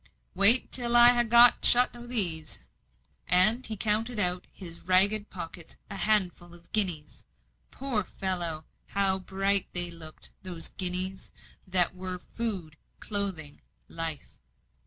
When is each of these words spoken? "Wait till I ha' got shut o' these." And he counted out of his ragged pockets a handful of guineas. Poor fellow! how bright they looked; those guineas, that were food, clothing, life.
"Wait 0.33 0.71
till 0.71 0.95
I 0.95 1.09
ha' 1.09 1.29
got 1.29 1.63
shut 1.63 1.95
o' 1.95 2.07
these." 2.07 2.61
And 3.27 3.67
he 3.67 3.77
counted 3.77 4.19
out 4.19 4.45
of 4.47 4.51
his 4.51 4.79
ragged 4.79 5.29
pockets 5.29 5.75
a 5.91 5.95
handful 5.95 6.55
of 6.55 6.71
guineas. 6.71 7.23
Poor 7.69 8.03
fellow! 8.03 8.65
how 8.87 9.19
bright 9.19 9.67
they 9.73 9.91
looked; 9.91 10.31
those 10.41 10.69
guineas, 10.69 11.29
that 11.67 11.93
were 11.93 12.17
food, 12.35 12.77
clothing, 12.99 13.61
life. 13.87 14.39